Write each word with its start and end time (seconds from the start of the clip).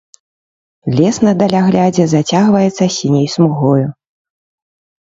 Лес 0.99 1.17
на 1.27 1.33
даляглядзе 1.43 2.03
зацягваецца 2.15 2.83
сіняй 2.99 3.27
смугою. 3.37 3.87